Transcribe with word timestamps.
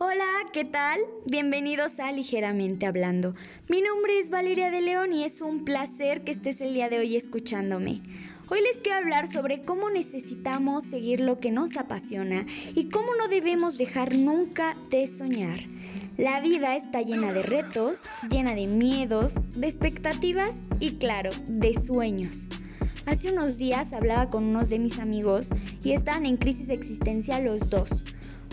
Hola, 0.00 0.30
¿qué 0.52 0.64
tal? 0.64 1.00
Bienvenidos 1.26 1.98
a 1.98 2.12
Ligeramente 2.12 2.86
Hablando. 2.86 3.34
Mi 3.68 3.82
nombre 3.82 4.20
es 4.20 4.30
Valeria 4.30 4.70
de 4.70 4.80
León 4.80 5.12
y 5.12 5.24
es 5.24 5.40
un 5.40 5.64
placer 5.64 6.22
que 6.22 6.30
estés 6.30 6.60
el 6.60 6.72
día 6.72 6.88
de 6.88 7.00
hoy 7.00 7.16
escuchándome. 7.16 8.00
Hoy 8.48 8.60
les 8.62 8.76
quiero 8.76 8.98
hablar 8.98 9.26
sobre 9.26 9.64
cómo 9.64 9.90
necesitamos 9.90 10.84
seguir 10.84 11.18
lo 11.18 11.40
que 11.40 11.50
nos 11.50 11.76
apasiona 11.76 12.46
y 12.76 12.90
cómo 12.90 13.16
no 13.16 13.26
debemos 13.26 13.76
dejar 13.76 14.14
nunca 14.14 14.76
de 14.88 15.08
soñar. 15.08 15.58
La 16.16 16.40
vida 16.40 16.76
está 16.76 17.02
llena 17.02 17.32
de 17.32 17.42
retos, 17.42 17.98
llena 18.30 18.54
de 18.54 18.68
miedos, 18.68 19.34
de 19.56 19.66
expectativas 19.66 20.52
y 20.78 20.92
claro, 20.92 21.30
de 21.48 21.74
sueños. 21.74 22.46
Hace 23.06 23.32
unos 23.32 23.58
días 23.58 23.92
hablaba 23.92 24.28
con 24.28 24.44
unos 24.44 24.68
de 24.68 24.78
mis 24.78 25.00
amigos 25.00 25.48
y 25.82 25.90
estaban 25.90 26.24
en 26.24 26.36
crisis 26.36 26.68
existencial 26.68 27.46
los 27.46 27.68
dos. 27.68 27.88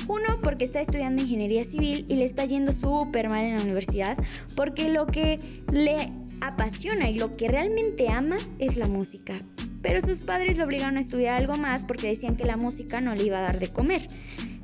Uno 0.08 0.36
porque 0.44 0.66
está 0.66 0.82
estudiando 0.82 1.24
ingeniería 1.24 1.64
civil 1.64 2.06
y 2.08 2.16
le 2.16 2.26
está 2.26 2.46
yendo 2.46 2.74
súper 2.74 3.30
mal 3.30 3.46
en 3.46 3.58
la 3.58 3.64
universidad 3.64 4.18
porque 4.56 4.90
lo 4.90 5.08
que 5.08 5.38
le 5.72 6.12
apasiona 6.42 7.10
y 7.10 7.18
lo 7.18 7.32
que 7.32 7.48
realmente 7.48 8.10
ama 8.10 8.38
es 8.60 8.78
la 8.78 8.88
música. 8.88 9.42
Pero 9.82 10.06
sus 10.06 10.22
padres 10.22 10.58
lo 10.58 10.66
obligaron 10.66 10.98
a 10.98 11.02
estudiar 11.02 11.36
algo 11.36 11.58
más 11.58 11.86
porque 11.86 12.08
decían 12.08 12.36
que 12.36 12.46
la 12.46 12.58
música 12.58 13.02
no 13.02 13.16
le 13.16 13.24
iba 13.24 13.40
a 13.40 13.44
dar 13.44 13.60
de 13.60 13.70
comer. 13.70 14.08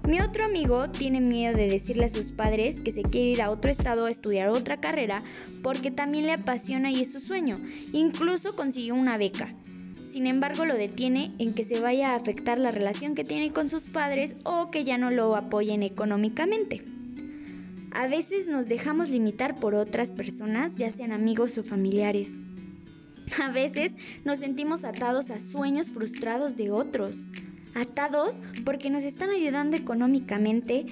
Mi 0.07 0.19
otro 0.19 0.45
amigo 0.45 0.89
tiene 0.89 1.21
miedo 1.21 1.55
de 1.55 1.67
decirle 1.67 2.05
a 2.05 2.09
sus 2.09 2.33
padres 2.33 2.79
que 2.79 2.91
se 2.91 3.03
quiere 3.03 3.29
ir 3.29 3.41
a 3.41 3.51
otro 3.51 3.69
estado 3.69 4.07
a 4.07 4.11
estudiar 4.11 4.49
otra 4.49 4.77
carrera 4.77 5.23
porque 5.61 5.91
también 5.91 6.25
le 6.25 6.33
apasiona 6.33 6.91
y 6.91 7.01
es 7.01 7.11
su 7.11 7.19
sueño. 7.19 7.55
Incluso 7.93 8.55
consiguió 8.55 8.95
una 8.95 9.17
beca. 9.17 9.53
Sin 10.11 10.27
embargo, 10.27 10.65
lo 10.65 10.75
detiene 10.75 11.31
en 11.39 11.55
que 11.55 11.63
se 11.63 11.79
vaya 11.79 12.11
a 12.11 12.15
afectar 12.15 12.59
la 12.59 12.71
relación 12.71 13.15
que 13.15 13.23
tiene 13.23 13.53
con 13.53 13.69
sus 13.69 13.83
padres 13.83 14.35
o 14.43 14.69
que 14.69 14.83
ya 14.83 14.97
no 14.97 15.09
lo 15.09 15.37
apoyen 15.37 15.83
económicamente. 15.83 16.83
A 17.91 18.07
veces 18.07 18.47
nos 18.47 18.67
dejamos 18.67 19.09
limitar 19.09 19.59
por 19.59 19.73
otras 19.73 20.11
personas, 20.11 20.75
ya 20.75 20.89
sean 20.89 21.13
amigos 21.13 21.57
o 21.57 21.63
familiares. 21.63 22.29
A 23.41 23.51
veces 23.51 23.93
nos 24.25 24.39
sentimos 24.39 24.83
atados 24.83 25.29
a 25.29 25.39
sueños 25.39 25.89
frustrados 25.89 26.57
de 26.57 26.71
otros 26.71 27.15
atados 27.73 28.35
porque 28.65 28.89
nos 28.89 29.03
están 29.03 29.29
ayudando 29.29 29.77
económicamente 29.77 30.87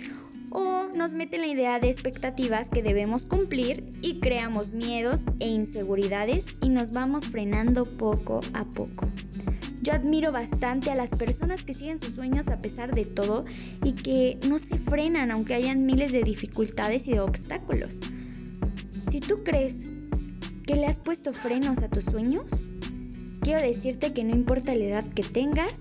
o 0.51 0.87
nos 0.95 1.11
meten 1.11 1.41
la 1.41 1.47
idea 1.47 1.79
de 1.79 1.89
expectativas 1.89 2.67
que 2.67 2.81
debemos 2.81 3.23
cumplir 3.23 3.89
y 4.01 4.19
creamos 4.19 4.71
miedos 4.71 5.21
e 5.39 5.47
inseguridades 5.47 6.45
y 6.61 6.69
nos 6.69 6.91
vamos 6.91 7.27
frenando 7.27 7.85
poco 7.85 8.39
a 8.53 8.65
poco. 8.65 9.09
Yo 9.81 9.93
admiro 9.93 10.31
bastante 10.31 10.91
a 10.91 10.95
las 10.95 11.09
personas 11.09 11.63
que 11.63 11.73
siguen 11.73 12.01
sus 12.01 12.13
sueños 12.13 12.47
a 12.47 12.59
pesar 12.59 12.93
de 12.93 13.05
todo 13.05 13.45
y 13.83 13.93
que 13.93 14.37
no 14.47 14.57
se 14.57 14.77
frenan 14.77 15.31
aunque 15.31 15.53
hayan 15.53 15.85
miles 15.85 16.11
de 16.11 16.21
dificultades 16.21 17.07
y 17.07 17.11
de 17.13 17.21
obstáculos. 17.21 17.99
Si 18.89 19.19
tú 19.21 19.35
crees 19.43 19.87
que 20.65 20.75
le 20.75 20.85
has 20.85 20.99
puesto 20.99 21.33
frenos 21.33 21.79
a 21.79 21.89
tus 21.89 22.03
sueños, 22.03 22.71
quiero 23.39 23.61
decirte 23.61 24.13
que 24.13 24.23
no 24.23 24.35
importa 24.35 24.75
la 24.75 24.85
edad 24.85 25.05
que 25.07 25.23
tengas, 25.23 25.79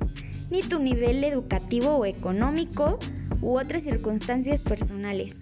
ni 0.50 0.60
tu 0.62 0.78
nivel 0.78 1.22
educativo 1.24 1.96
o 1.96 2.06
económico 2.06 2.98
u 3.42 3.58
otras 3.58 3.82
circunstancias 3.82 4.62
personales. 4.62 5.34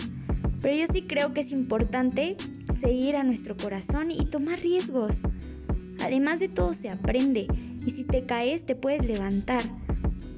Pero 0.62 0.76
yo 0.76 0.86
sí 0.92 1.02
creo 1.02 1.32
que 1.32 1.40
es 1.40 1.52
importante 1.52 2.36
seguir 2.80 3.16
a 3.16 3.24
nuestro 3.24 3.56
corazón 3.56 4.10
y 4.10 4.26
tomar 4.26 4.58
riesgos. 4.60 5.22
Además 6.02 6.40
de 6.40 6.48
todo 6.48 6.74
se 6.74 6.88
aprende 6.88 7.46
y 7.84 7.90
si 7.90 8.04
te 8.04 8.24
caes 8.24 8.66
te 8.66 8.74
puedes 8.74 9.04
levantar. 9.04 9.62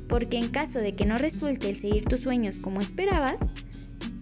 Porque 0.08 0.38
en 0.38 0.48
caso 0.48 0.78
de 0.78 0.92
que 0.92 1.06
no 1.06 1.18
resulte 1.18 1.68
el 1.70 1.76
seguir 1.76 2.04
tus 2.04 2.20
sueños 2.20 2.56
como 2.56 2.80
esperabas, 2.80 3.38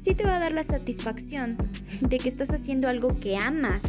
sí 0.03 0.15
te 0.15 0.25
va 0.25 0.37
a 0.37 0.41
dar 0.41 0.53
la 0.53 0.65
satisfacción 0.65 1.57
de 2.01 2.19
que 2.19 2.29
estás 2.29 2.51
haciendo 2.51 2.89
algo 2.89 3.09
que 3.21 3.37
amas, 3.37 3.83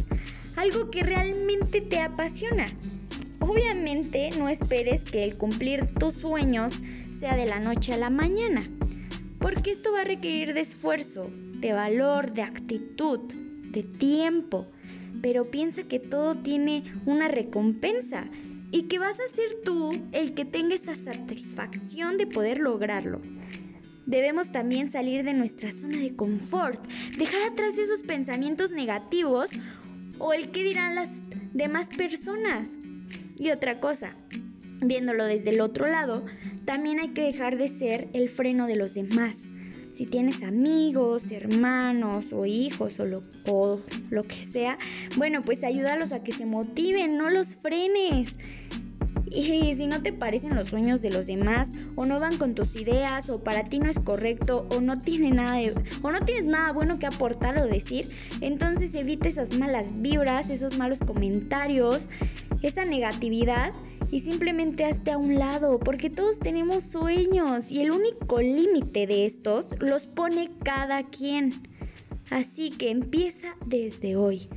algo 0.56 0.90
que 0.90 1.02
realmente 1.02 1.80
te 1.80 2.00
apasiona 2.00 2.66
Obviamente 3.48 4.28
no 4.38 4.50
esperes 4.50 5.02
que 5.04 5.24
el 5.24 5.38
cumplir 5.38 5.86
tus 5.98 6.16
sueños 6.16 6.74
sea 7.18 7.34
de 7.34 7.46
la 7.46 7.60
noche 7.60 7.94
a 7.94 7.96
la 7.96 8.10
mañana, 8.10 8.68
porque 9.38 9.70
esto 9.70 9.90
va 9.90 10.02
a 10.02 10.04
requerir 10.04 10.52
de 10.52 10.60
esfuerzo, 10.60 11.30
de 11.54 11.72
valor, 11.72 12.34
de 12.34 12.42
actitud, 12.42 13.20
de 13.70 13.84
tiempo, 13.84 14.66
pero 15.22 15.50
piensa 15.50 15.84
que 15.84 15.98
todo 15.98 16.36
tiene 16.36 16.92
una 17.06 17.28
recompensa 17.28 18.26
y 18.70 18.82
que 18.82 18.98
vas 18.98 19.18
a 19.18 19.34
ser 19.34 19.62
tú 19.64 19.92
el 20.12 20.34
que 20.34 20.44
tenga 20.44 20.74
esa 20.74 20.94
satisfacción 20.94 22.18
de 22.18 22.26
poder 22.26 22.58
lograrlo. 22.58 23.22
Debemos 24.04 24.52
también 24.52 24.92
salir 24.92 25.24
de 25.24 25.32
nuestra 25.32 25.72
zona 25.72 25.96
de 25.96 26.14
confort, 26.14 26.86
dejar 27.16 27.50
atrás 27.50 27.78
esos 27.78 28.02
pensamientos 28.02 28.72
negativos 28.72 29.48
o 30.18 30.34
el 30.34 30.50
que 30.50 30.64
dirán 30.64 30.94
las 30.94 31.30
demás 31.54 31.88
personas. 31.96 32.68
Y 33.38 33.50
otra 33.50 33.80
cosa, 33.80 34.14
viéndolo 34.80 35.24
desde 35.24 35.50
el 35.50 35.60
otro 35.60 35.86
lado, 35.86 36.24
también 36.64 37.00
hay 37.00 37.08
que 37.08 37.22
dejar 37.22 37.56
de 37.56 37.68
ser 37.68 38.08
el 38.12 38.28
freno 38.28 38.66
de 38.66 38.76
los 38.76 38.94
demás. 38.94 39.36
Si 39.92 40.06
tienes 40.06 40.42
amigos, 40.42 41.24
hermanos 41.30 42.26
o 42.32 42.46
hijos 42.46 43.00
o 43.00 43.06
lo, 43.06 43.20
o 43.46 43.80
lo 44.10 44.22
que 44.22 44.46
sea, 44.46 44.78
bueno, 45.16 45.40
pues 45.44 45.64
ayúdalos 45.64 46.12
a 46.12 46.22
que 46.22 46.32
se 46.32 46.46
motiven, 46.46 47.16
no 47.16 47.30
los 47.30 47.56
frenes. 47.56 48.32
Y 49.30 49.74
si 49.74 49.86
no 49.86 50.02
te 50.02 50.12
parecen 50.12 50.54
los 50.54 50.68
sueños 50.68 51.02
de 51.02 51.10
los 51.10 51.26
demás, 51.26 51.68
o 51.96 52.06
no 52.06 52.20
van 52.20 52.38
con 52.38 52.54
tus 52.54 52.76
ideas, 52.76 53.28
o 53.28 53.42
para 53.42 53.64
ti 53.64 53.78
no 53.78 53.90
es 53.90 53.98
correcto, 53.98 54.66
o 54.70 54.80
no 54.80 54.98
tiene 54.98 55.30
nada 55.30 55.56
de, 55.56 55.74
o 56.02 56.10
no 56.10 56.20
tienes 56.20 56.44
nada 56.44 56.72
bueno 56.72 56.98
que 56.98 57.06
aportar 57.06 57.58
o 57.58 57.66
decir, 57.66 58.06
entonces 58.40 58.94
evita 58.94 59.28
esas 59.28 59.58
malas 59.58 60.00
vibras, 60.00 60.50
esos 60.50 60.78
malos 60.78 60.98
comentarios, 61.00 62.08
esa 62.62 62.84
negatividad 62.84 63.72
y 64.10 64.20
simplemente 64.20 64.84
hazte 64.84 65.10
a 65.10 65.18
un 65.18 65.34
lado, 65.34 65.78
porque 65.78 66.10
todos 66.10 66.38
tenemos 66.38 66.84
sueños 66.84 67.70
y 67.70 67.82
el 67.82 67.90
único 67.90 68.40
límite 68.40 69.06
de 69.06 69.26
estos 69.26 69.68
los 69.80 70.02
pone 70.04 70.48
cada 70.62 71.04
quien. 71.04 71.52
Así 72.30 72.70
que 72.70 72.90
empieza 72.90 73.54
desde 73.66 74.16
hoy. 74.16 74.48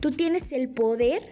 Tú 0.00 0.10
tienes 0.10 0.52
el 0.52 0.68
poder 0.68 1.22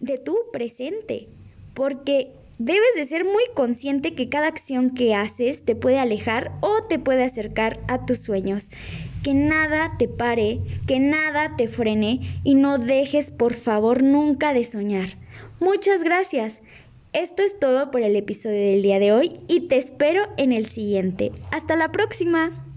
de 0.00 0.18
tu 0.18 0.36
presente 0.52 1.28
porque 1.74 2.32
debes 2.58 2.94
de 2.96 3.04
ser 3.04 3.24
muy 3.24 3.44
consciente 3.54 4.14
que 4.14 4.28
cada 4.28 4.48
acción 4.48 4.90
que 4.90 5.14
haces 5.14 5.64
te 5.64 5.76
puede 5.76 5.98
alejar 5.98 6.52
o 6.60 6.82
te 6.84 6.98
puede 6.98 7.24
acercar 7.24 7.80
a 7.88 8.04
tus 8.04 8.18
sueños. 8.18 8.70
Que 9.22 9.34
nada 9.34 9.94
te 9.98 10.08
pare, 10.08 10.60
que 10.86 10.98
nada 10.98 11.56
te 11.56 11.68
frene 11.68 12.40
y 12.44 12.54
no 12.54 12.78
dejes 12.78 13.30
por 13.30 13.54
favor 13.54 14.02
nunca 14.02 14.52
de 14.52 14.64
soñar. 14.64 15.16
Muchas 15.60 16.02
gracias. 16.02 16.60
Esto 17.12 17.42
es 17.42 17.58
todo 17.58 17.90
por 17.90 18.02
el 18.02 18.16
episodio 18.16 18.60
del 18.60 18.82
día 18.82 18.98
de 18.98 19.12
hoy 19.12 19.40
y 19.48 19.62
te 19.62 19.78
espero 19.78 20.28
en 20.36 20.52
el 20.52 20.66
siguiente. 20.66 21.32
Hasta 21.50 21.74
la 21.74 21.90
próxima. 21.90 22.67